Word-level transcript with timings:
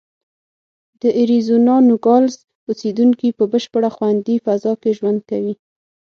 د 1.01 1.03
اریزونا 1.21 1.75
نوګالس 1.89 2.35
اوسېدونکي 2.67 3.27
په 3.37 3.43
بشپړه 3.51 3.89
خوندي 3.95 4.35
فضا 4.45 4.73
کې 4.81 4.91
ژوند 4.97 5.19
کوي. 5.29 5.53